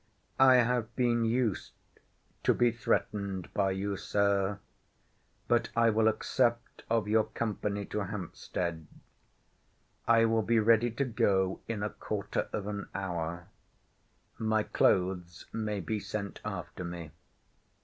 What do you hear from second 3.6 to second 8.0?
you, Sir—but I will accept of your company